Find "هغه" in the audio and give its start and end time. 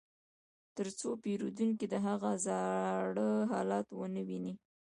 2.05-2.31